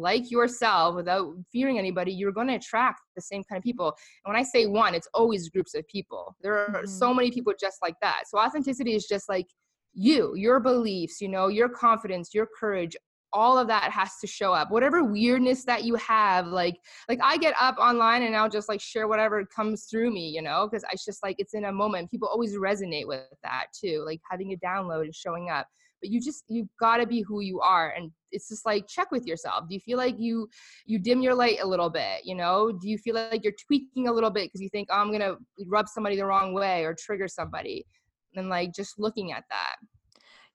[0.00, 3.94] like yourself without fearing anybody, you're going to attract the same kind of people.
[4.24, 6.34] And when I say one, it's always groups of people.
[6.42, 6.86] There are mm-hmm.
[6.86, 8.24] so many people just like that.
[8.28, 9.46] So authenticity is just like
[9.94, 12.96] you, your beliefs, you know, your confidence, your courage,
[13.32, 16.76] all of that has to show up whatever weirdness that you have like
[17.08, 20.42] like i get up online and i'll just like share whatever comes through me you
[20.42, 24.02] know because it's just like it's in a moment people always resonate with that too
[24.06, 25.66] like having a download and showing up
[26.02, 29.10] but you just you got to be who you are and it's just like check
[29.10, 29.68] with yourself.
[29.68, 30.48] Do you feel like you
[30.84, 32.72] you dim your light a little bit you know?
[32.72, 35.36] Do you feel like you're tweaking a little bit because you think oh, i'm gonna
[35.66, 37.86] rub somebody the wrong way or trigger somebody
[38.34, 39.76] and like just looking at that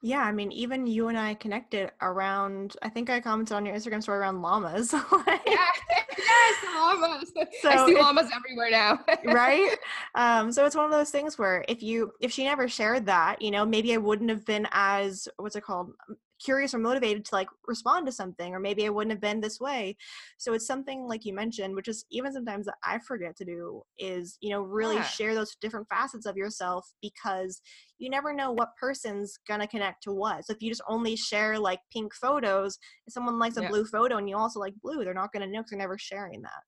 [0.02, 2.76] yeah, I mean, even you and I connected around.
[2.84, 4.94] I think I commented on your Instagram story around llamas.
[4.94, 5.00] yeah,
[5.46, 7.32] yes, llamas.
[7.62, 9.00] So I see llamas everywhere now.
[9.26, 9.76] right?
[10.16, 13.40] Um, so it's one of those things where if you if she never shared that,
[13.40, 15.92] you know, maybe I wouldn't have been as what's it called
[16.44, 19.60] curious or motivated to like respond to something or maybe i wouldn't have been this
[19.60, 19.96] way
[20.38, 23.82] so it's something like you mentioned which is even sometimes that i forget to do
[23.98, 25.04] is you know really yeah.
[25.04, 27.62] share those different facets of yourself because
[27.98, 31.58] you never know what person's gonna connect to what so if you just only share
[31.58, 33.70] like pink photos if someone likes a yeah.
[33.70, 36.42] blue photo and you also like blue they're not gonna know because they're never sharing
[36.42, 36.62] that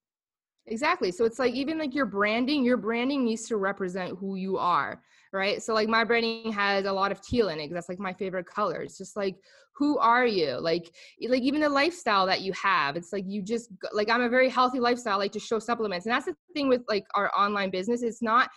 [0.69, 1.11] Exactly.
[1.11, 5.01] So it's like even like your branding, your branding needs to represent who you are,
[5.31, 5.61] right?
[5.61, 8.13] So like my branding has a lot of teal in it because that's like my
[8.13, 8.81] favorite color.
[8.81, 9.35] It's just like
[9.79, 10.59] who are you?
[10.59, 10.93] Like
[11.27, 12.97] like even the lifestyle that you have.
[12.97, 16.05] It's like you just like I'm a very healthy lifestyle, like to show supplements.
[16.05, 18.03] And that's the thing with like our online business.
[18.03, 18.49] It's not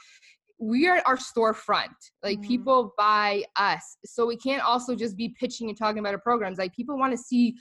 [0.63, 1.89] we are our storefront
[2.23, 2.47] like mm-hmm.
[2.47, 6.57] people buy us so we can't also just be pitching and talking about our programs
[6.57, 7.57] like people want to see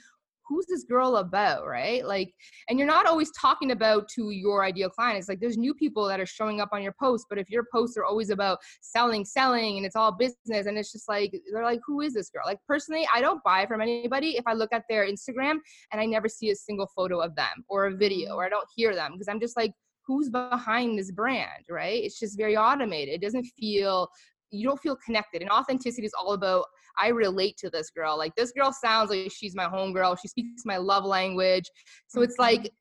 [0.52, 2.04] who's this girl about right?
[2.04, 2.32] Like
[2.68, 6.06] and you're not always talking about to your ideal client it's like there's new people
[6.08, 9.24] that are showing up on your posts but if your posts are always about selling
[9.24, 12.42] selling and it's all business and it's just like they're like who is this girl?
[12.44, 15.56] Like personally i don't buy from anybody if i look at their instagram
[15.90, 18.38] and i never see a single photo of them or a video mm-hmm.
[18.38, 19.72] or i don't hear them because i'm just like
[20.06, 21.64] who's behind this brand?
[21.70, 22.02] Right?
[22.02, 24.08] It's just very automated it doesn't feel
[24.52, 26.66] you don't feel connected and authenticity is all about
[26.98, 28.16] I relate to this girl.
[28.18, 30.18] Like this girl sounds like she's my homegirl.
[30.20, 31.64] She speaks my love language.
[32.08, 32.42] So it's mm-hmm.
[32.42, 32.72] like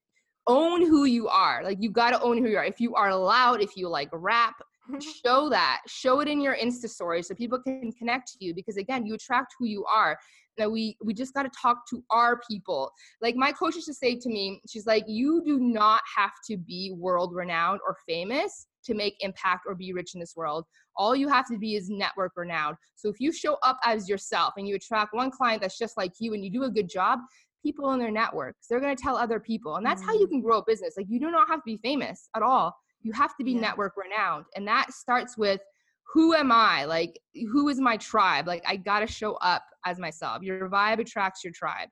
[0.48, 1.64] own who you are.
[1.64, 2.66] Like you got to own who you are.
[2.66, 4.56] If you are loud, if you like rap,
[5.26, 5.82] show that.
[5.88, 9.14] Show it in your Insta story so people can connect to you because again, you
[9.14, 10.18] attract who you are.
[10.58, 12.92] That we we just got to talk to our people.
[13.22, 16.58] Like my coach used to say to me, she's like, you do not have to
[16.58, 20.66] be world renowned or famous to make impact or be rich in this world.
[20.96, 22.78] All you have to be is network renowned.
[22.96, 26.14] So if you show up as yourself and you attract one client that's just like
[26.20, 27.20] you and you do a good job,
[27.64, 29.76] people in their networks, they're going to tell other people.
[29.76, 30.10] And that's mm-hmm.
[30.10, 30.32] how you mm.
[30.32, 30.96] can grow a business.
[30.98, 32.76] Like you do not have to be famous at all.
[33.02, 33.62] You have to be yeah.
[33.62, 34.46] network renowned.
[34.56, 35.62] And that starts with
[36.14, 36.86] who am I?
[36.86, 37.20] Like,
[37.52, 38.48] who is my tribe?
[38.48, 40.44] Like, I got to show up as myself.
[40.44, 41.88] Your vibe attracts your tribe.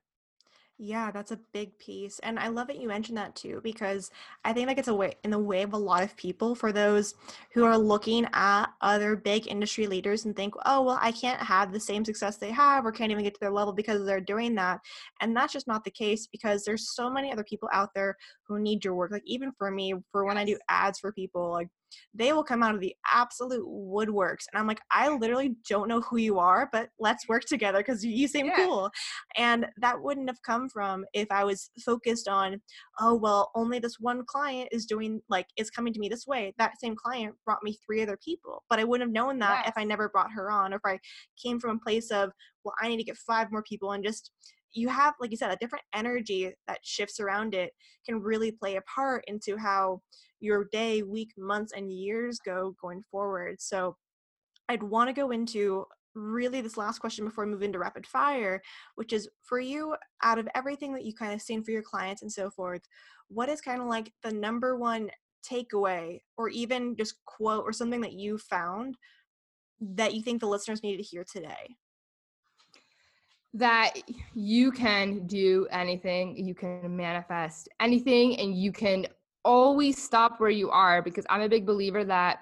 [0.82, 2.20] Yeah, that's a big piece.
[2.20, 4.10] And I love that you mentioned that too, because
[4.46, 7.14] I think that gets away in the way of a lot of people for those
[7.52, 11.70] who are looking at other big industry leaders and think, oh, well, I can't have
[11.70, 14.54] the same success they have or can't even get to their level because they're doing
[14.54, 14.80] that.
[15.20, 18.16] And that's just not the case because there's so many other people out there
[18.48, 19.10] who need your work.
[19.10, 21.68] Like even for me, for when I do ads for people, like
[22.14, 24.44] they will come out of the absolute woodworks.
[24.52, 28.04] And I'm like, I literally don't know who you are, but let's work together because
[28.04, 28.56] you seem yeah.
[28.56, 28.90] cool.
[29.36, 32.60] And that wouldn't have come from if I was focused on,
[33.00, 36.54] oh, well, only this one client is doing, like, is coming to me this way.
[36.58, 38.62] That same client brought me three other people.
[38.68, 39.68] But I wouldn't have known that yes.
[39.68, 40.98] if I never brought her on, or if I
[41.42, 42.30] came from a place of,
[42.64, 44.30] well, I need to get five more people and just
[44.72, 47.72] you have like you said a different energy that shifts around it
[48.06, 50.00] can really play a part into how
[50.40, 53.60] your day, week, months, and years go going forward.
[53.60, 53.96] So
[54.68, 58.60] I'd want to go into really this last question before we move into rapid fire,
[58.96, 62.22] which is for you, out of everything that you kind of seen for your clients
[62.22, 62.82] and so forth,
[63.28, 65.10] what is kind of like the number one
[65.48, 68.96] takeaway or even just quote or something that you found
[69.80, 71.76] that you think the listeners need to hear today?
[73.54, 73.94] That
[74.34, 79.06] you can do anything, you can manifest anything, and you can
[79.44, 82.40] always stop where you are because I'm a big believer that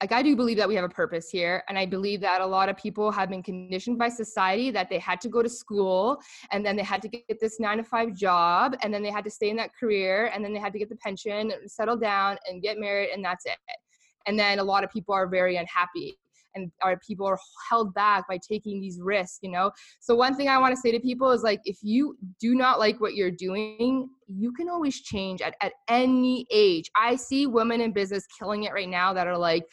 [0.00, 2.46] like I do believe that we have a purpose here and I believe that a
[2.46, 6.20] lot of people have been conditioned by society that they had to go to school
[6.52, 9.24] and then they had to get this 9 to 5 job and then they had
[9.24, 12.38] to stay in that career and then they had to get the pension, settle down
[12.48, 13.56] and get married and that's it.
[14.26, 16.16] And then a lot of people are very unhappy
[16.54, 19.70] and our people are held back by taking these risks you know?
[20.00, 22.78] So one thing i want to say to people is like if you do not
[22.78, 26.90] like what you're doing you can always change at, at any age.
[26.94, 29.64] I see women in business killing it right now that are like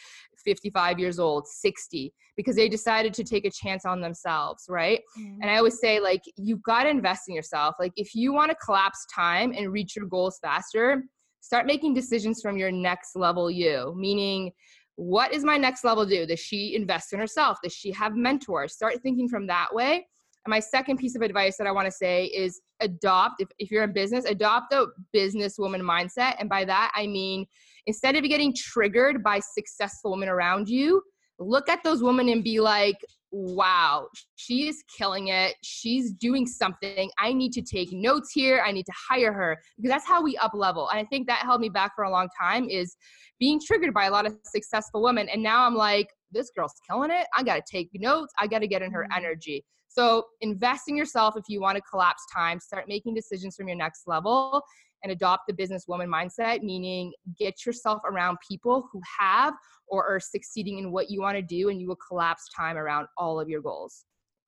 [0.43, 5.01] 55 years old 60 because they decided to take a chance on themselves right?
[5.19, 5.41] Mm-hmm.
[5.41, 7.75] and i always say like you got to invest in yourself.
[7.79, 11.03] Like if you want to collapse time and reach your goals faster
[11.41, 14.51] start making decisions from your next level you meaning
[14.95, 16.25] what is my next level do?
[16.25, 17.57] Does she invest in herself?
[17.61, 18.73] Does she have mentors?
[18.73, 20.07] Start thinking from that way.
[20.45, 23.71] And my second piece of advice that I want to say is adopt, if, if
[23.71, 26.35] you're in business, adopt a businesswoman mindset.
[26.39, 27.45] And by that, I mean,
[27.87, 31.01] instead of getting triggered by successful women around you,
[31.39, 32.97] look at those women and be like,
[33.35, 35.55] wow, she is killing it.
[35.61, 37.09] She's doing something.
[37.19, 38.63] I need to take notes here.
[38.65, 40.87] I need to hire her because that's how we up level.
[40.89, 42.95] And I think that held me back for a long time is
[43.37, 45.27] being triggered by a lot of successful women.
[45.27, 47.27] And now I'm like, this girl's killing it.
[47.35, 48.33] I got to take notes.
[48.39, 49.17] I got to get in her mm-hmm.
[49.17, 49.65] energy.
[49.89, 53.77] So invest in yourself if you want to collapse time, start making decisions from your
[53.77, 54.61] next level
[55.05, 59.53] and adopt the businesswoman mindset, meaning get yourself around people who have
[59.87, 63.05] or are succeeding in what you want to do, and you will collapse time around
[63.15, 64.05] all of your goals.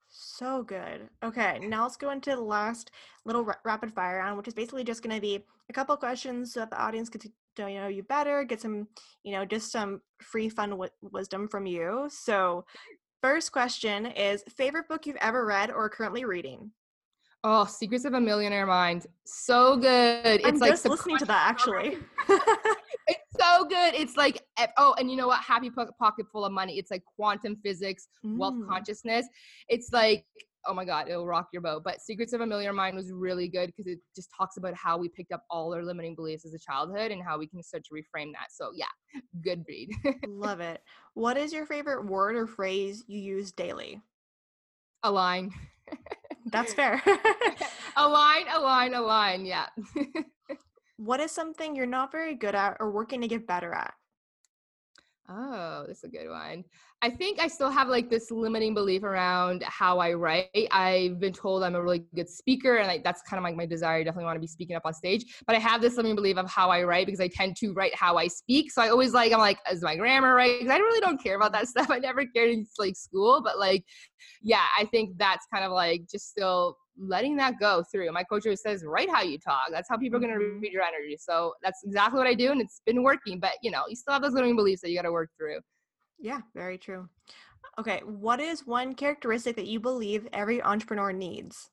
[0.10, 1.10] So good.
[1.24, 2.89] Okay, now let's go into the last
[3.24, 6.62] little rapid fire round, which is basically just going to be a couple questions so
[6.62, 7.28] that the audience gets
[7.58, 8.88] to know you better, get some,
[9.24, 12.08] you know, just some free fun w- wisdom from you.
[12.10, 12.66] So,
[13.22, 16.72] first question is favorite book you've ever read or currently reading?
[17.44, 19.06] Oh, Secrets of a Millionaire Mind.
[19.26, 20.42] So good.
[20.44, 21.98] I'm it's like just listening to that actually.
[23.08, 23.94] it's so good.
[23.94, 24.42] It's like
[24.78, 25.42] oh, and you know what?
[25.42, 26.78] Happy Pocket Full of Money.
[26.78, 28.38] It's like quantum physics, mm.
[28.38, 29.28] wealth consciousness.
[29.70, 30.26] It's like
[30.68, 31.84] oh my god, it'll rock your boat.
[31.84, 34.98] But Secrets of a Millionaire Mind was really good because it just talks about how
[34.98, 37.84] we picked up all our limiting beliefs as a childhood and how we can start
[37.86, 38.48] to reframe that.
[38.52, 38.86] So yeah,
[39.42, 39.90] good read.
[40.28, 40.82] Love it.
[41.14, 44.02] What is your favorite word or phrase you use daily?
[45.04, 45.52] Align.
[46.52, 47.02] That's fair.
[47.95, 49.45] align, align, align.
[49.45, 49.68] Yeah.
[50.98, 53.93] what is something you're not very good at or working to get better at?
[55.30, 56.64] Oh, that's a good one.
[57.02, 60.48] I think I still have like this limiting belief around how I write.
[60.72, 63.66] I've been told I'm a really good speaker, and like that's kind of like my
[63.66, 63.98] desire.
[63.98, 66.38] I definitely want to be speaking up on stage, but I have this limiting belief
[66.38, 68.72] of how I write because I tend to write how I speak.
[68.72, 70.60] So I always like I'm like, is my grammar right?
[70.60, 71.90] Because I really don't care about that stuff.
[71.90, 73.84] I never cared in like school, but like,
[74.42, 78.12] yeah, I think that's kind of like just still letting that go through.
[78.12, 79.68] My coach always says, write how you talk.
[79.72, 80.60] That's how people are going to mm-hmm.
[80.60, 81.18] read your energy.
[81.20, 82.52] So that's exactly what I do.
[82.52, 84.98] And it's been working, but you know, you still have those limiting beliefs that you
[84.98, 85.60] got to work through.
[86.20, 87.08] Yeah, very true.
[87.80, 88.02] Okay.
[88.06, 91.70] What is one characteristic that you believe every entrepreneur needs?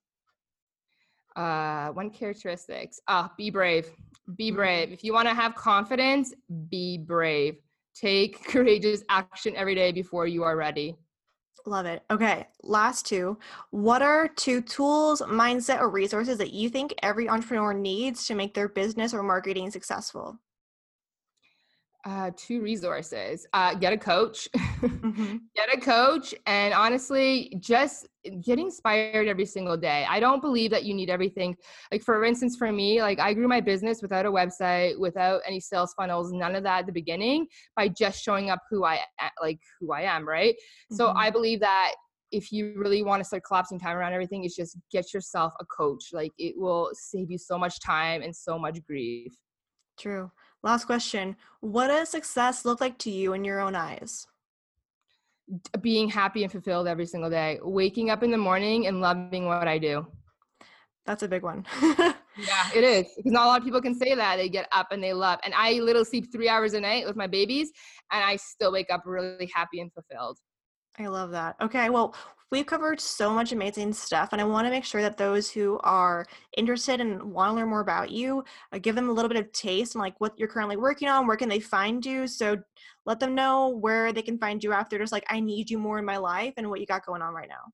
[1.35, 3.01] Uh, one characteristics.
[3.09, 3.89] Ah, uh, be brave.
[4.37, 4.87] Be brave.
[4.87, 4.95] Mm-hmm.
[4.95, 6.33] If you want to have confidence,
[6.71, 7.57] be brave.
[7.95, 10.97] Take courageous action every day before you are ready.
[11.67, 12.03] Love it.
[12.11, 13.39] Okay, last two.
[13.71, 18.55] What are two tools, mindset, or resources that you think every entrepreneur needs to make
[18.55, 20.39] their business or marketing successful?
[22.07, 23.47] Uh, two resources.
[23.55, 24.47] Uh, get a coach.
[24.57, 25.37] mm-hmm.
[25.57, 28.07] Get a coach, and honestly, just
[28.45, 30.05] get inspired every single day.
[30.07, 31.57] I don't believe that you need everything.
[31.91, 35.61] Like for instance, for me, like I grew my business without a website, without any
[35.61, 39.01] sales funnels, none of that at the beginning, by just showing up who I
[39.41, 40.29] like who I am.
[40.29, 40.55] Right.
[40.55, 40.97] Mm-hmm.
[40.97, 41.95] So I believe that
[42.33, 45.65] if you really want to start collapsing time around everything, is just get yourself a
[45.65, 46.11] coach.
[46.13, 49.33] Like it will save you so much time and so much grief.
[49.99, 50.31] True.
[50.65, 51.37] Last question.
[51.61, 54.27] What does success look like to you in your own eyes?
[55.83, 57.59] Being happy and fulfilled every single day.
[57.63, 60.07] Waking up in the morning and loving what I do.
[61.05, 61.67] That's a big one.
[61.83, 63.07] yeah, it is.
[63.15, 64.37] Because not a lot of people can say that.
[64.37, 65.39] They get up and they love.
[65.45, 67.71] And I literally sleep three hours a night with my babies,
[68.11, 70.39] and I still wake up really happy and fulfilled.
[70.99, 71.57] I love that.
[71.61, 72.15] Okay, well,
[72.55, 75.81] we've covered so much amazing stuff, and I want to make sure that those who
[75.83, 76.25] are
[76.57, 79.51] interested and want to learn more about you, uh, give them a little bit of
[79.51, 81.27] taste and like what you're currently working on.
[81.27, 82.29] Where can they find you?
[82.29, 82.57] So
[83.07, 85.99] let them know where they can find you after just like I need you more
[85.99, 87.73] in my life and what you got going on right now.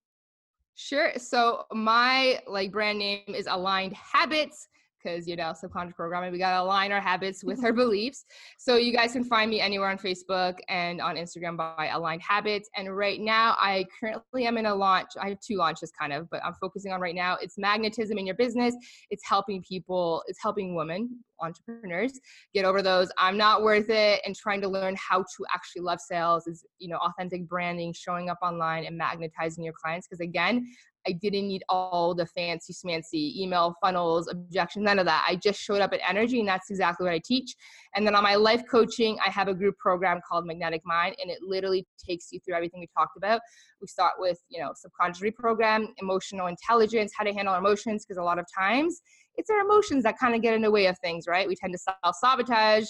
[0.77, 1.13] Sure.
[1.19, 4.67] So my like brand name is Aligned Habits
[5.03, 8.25] because you know subconscious programming we got to align our habits with our beliefs.
[8.59, 12.69] So you guys can find me anywhere on facebook and on instagram by aligned habits.
[12.77, 16.29] And right now i currently am in a launch i have two launches kind of
[16.31, 18.75] but i'm focusing on right now it's magnetism in your business.
[19.11, 22.21] It's helping people it's helping women entrepreneurs
[22.53, 25.99] get over those i'm not worth it and trying to learn how to actually love
[25.99, 30.07] sales is you know authentic branding showing up online and magnetizing your clients.
[30.07, 30.67] Because again
[31.07, 35.25] I didn't need all the fancy smancy email funnels, objections, none of that.
[35.27, 37.55] I just showed up at energy, and that's exactly what I teach.
[37.95, 41.31] And then on my life coaching, I have a group program called Magnetic Mind, and
[41.31, 43.41] it literally takes you through everything we talked about.
[43.81, 48.25] We start with, you know, subconscious reprogram, emotional intelligence, how to handle emotions, because a
[48.25, 49.01] lot of times
[49.37, 51.49] it's our emotions that kind of get in the way of things, right?
[51.49, 52.89] We tend to self sabotage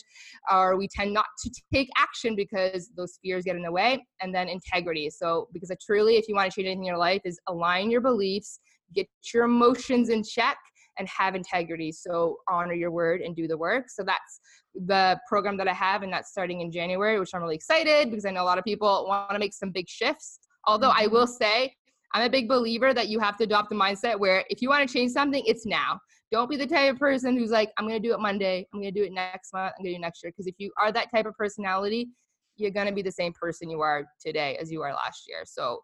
[0.50, 4.04] or we tend not to take action because those fears get in the way.
[4.20, 5.10] And then integrity.
[5.10, 8.00] So, because truly, if you want to change anything in your life, is align your
[8.00, 8.60] beliefs,
[8.94, 10.58] get your emotions in check,
[10.98, 11.92] and have integrity.
[11.92, 13.88] So, honor your word and do the work.
[13.88, 14.40] So, that's
[14.74, 18.24] the program that I have, and that's starting in January, which I'm really excited because
[18.24, 20.40] I know a lot of people want to make some big shifts.
[20.66, 21.44] Although I will mm-hmm.
[21.44, 21.74] say,
[22.12, 24.86] I'm a big believer that you have to adopt the mindset where if you want
[24.86, 26.00] to change something, it's now.
[26.30, 28.66] Don't be the type of person who's like, I'm going to do it Monday.
[28.72, 29.74] I'm going to do it next month.
[29.76, 30.30] I'm going to do it next year.
[30.30, 32.08] Because if you are that type of personality,
[32.56, 35.42] you're going to be the same person you are today as you are last year.
[35.44, 35.80] So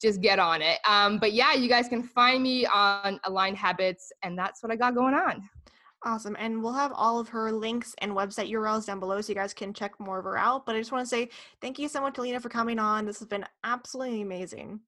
[0.00, 0.78] just get on it.
[0.88, 4.76] Um, but yeah, you guys can find me on Aligned Habits, and that's what I
[4.76, 5.48] got going on.
[6.04, 6.36] Awesome.
[6.38, 9.54] And we'll have all of her links and website URLs down below so you guys
[9.54, 10.66] can check more of her out.
[10.66, 11.28] But I just want to say
[11.60, 13.06] thank you so much, Alina, for coming on.
[13.06, 14.80] This has been absolutely amazing.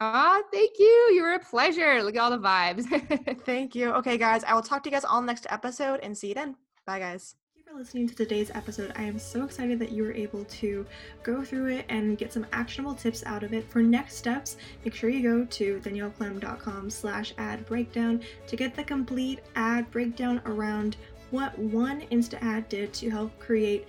[0.00, 1.10] Ah, thank you.
[1.12, 2.02] You were a pleasure.
[2.02, 2.84] Look at all the vibes.
[3.44, 3.92] thank you.
[3.94, 6.56] Okay, guys, I will talk to you guys all next episode and see you then.
[6.86, 7.34] Bye, guys
[7.68, 8.92] for listening to today's episode.
[8.96, 10.86] I am so excited that you were able to
[11.22, 13.68] go through it and get some actionable tips out of it.
[13.70, 18.84] For next steps, make sure you go to danielleclem.com slash ad breakdown to get the
[18.84, 20.96] complete ad breakdown around
[21.30, 23.86] what one Insta ad did to help create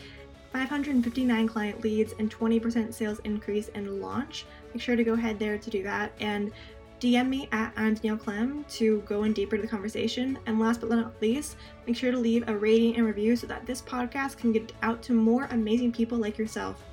[0.52, 4.46] 559 client leads and 20% sales increase in launch.
[4.74, 6.12] Make sure to go ahead there to do that.
[6.20, 6.52] And
[7.00, 10.38] DM me at I'm Danielle Clem to go in deeper to the conversation.
[10.46, 11.56] And last but not least,
[11.88, 15.02] make sure to leave a rating and review so that this podcast can get out
[15.04, 16.84] to more amazing people like yourself.